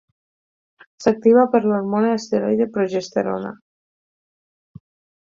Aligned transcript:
S'activa 1.05 1.43
per 1.57 1.61
l'hormona 1.67 2.15
esteroide 2.21 2.69
progesterona. 2.81 3.55